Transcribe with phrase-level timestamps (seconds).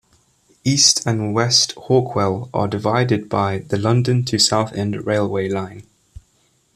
[0.63, 5.83] East and West Hawkwell are divided by the London to Southend railway line.